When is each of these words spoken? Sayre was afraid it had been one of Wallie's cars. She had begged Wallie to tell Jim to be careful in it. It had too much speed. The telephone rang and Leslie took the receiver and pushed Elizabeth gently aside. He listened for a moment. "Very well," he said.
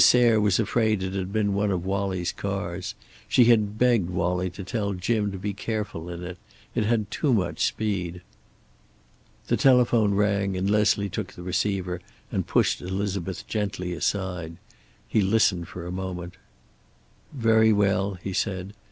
Sayre 0.03 0.41
was 0.41 0.57
afraid 0.59 1.03
it 1.03 1.13
had 1.13 1.31
been 1.31 1.53
one 1.53 1.69
of 1.69 1.85
Wallie's 1.85 2.31
cars. 2.31 2.95
She 3.27 3.45
had 3.45 3.77
begged 3.77 4.09
Wallie 4.09 4.49
to 4.49 4.63
tell 4.63 4.93
Jim 4.93 5.31
to 5.31 5.37
be 5.37 5.53
careful 5.53 6.09
in 6.09 6.23
it. 6.23 6.39
It 6.73 6.85
had 6.85 7.11
too 7.11 7.31
much 7.31 7.63
speed. 7.63 8.23
The 9.45 9.57
telephone 9.57 10.15
rang 10.15 10.57
and 10.57 10.67
Leslie 10.67 11.07
took 11.07 11.33
the 11.33 11.43
receiver 11.43 12.01
and 12.31 12.47
pushed 12.47 12.81
Elizabeth 12.81 13.45
gently 13.45 13.93
aside. 13.93 14.57
He 15.07 15.21
listened 15.21 15.67
for 15.67 15.85
a 15.85 15.91
moment. 15.91 16.33
"Very 17.31 17.71
well," 17.71 18.15
he 18.15 18.33
said. 18.33 18.73